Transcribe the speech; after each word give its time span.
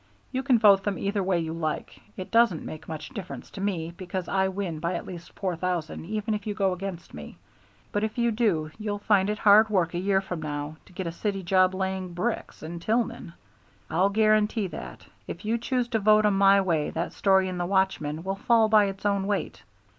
You 0.31 0.41
can 0.41 0.57
vote 0.57 0.83
them 0.83 0.97
either 0.97 1.21
way 1.21 1.37
you 1.37 1.53
like. 1.53 2.01
It 2.17 2.31
doesn't 2.31 2.65
make 2.65 2.87
much 2.89 3.09
difference 3.09 3.51
to 3.51 3.61
me 3.61 3.93
because 3.95 4.27
I 4.27 4.47
win 4.47 4.79
by 4.79 4.95
at 4.95 5.05
least 5.05 5.31
four 5.33 5.55
thousand 5.55 6.05
even 6.07 6.33
if 6.33 6.47
you 6.47 6.55
go 6.55 6.73
against 6.73 7.13
me. 7.13 7.37
But 7.91 8.03
if 8.03 8.17
you 8.17 8.31
do, 8.31 8.71
you'll 8.79 8.97
find 8.97 9.29
it 9.29 9.37
hard 9.37 9.69
work 9.69 9.93
a 9.93 9.99
year 9.99 10.19
from 10.19 10.41
now 10.41 10.77
to 10.87 10.93
get 10.93 11.05
a 11.05 11.11
city 11.11 11.43
job 11.43 11.75
laying 11.75 12.15
bricks 12.15 12.63
in 12.63 12.79
Tillman. 12.79 13.33
I'll 13.91 14.09
guarantee 14.09 14.65
that. 14.69 15.05
If 15.27 15.45
you 15.45 15.59
choose 15.59 15.87
to 15.89 15.99
vote 15.99 16.25
'em 16.25 16.35
my 16.35 16.59
way 16.61 16.89
that 16.89 17.13
story 17.13 17.47
in 17.47 17.59
The 17.59 17.67
Watchman 17.67 18.23
will 18.23 18.35
fall 18.37 18.69
by 18.69 18.85
its 18.85 19.05
own 19.05 19.27
weight. 19.27 19.61